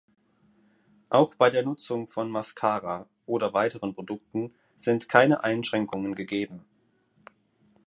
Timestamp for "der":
1.51-1.61